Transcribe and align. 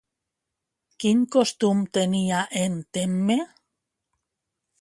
Quin 1.03 1.19
costum 1.35 1.83
tenia 1.99 2.41
en 2.65 2.81
Temme? 2.99 3.39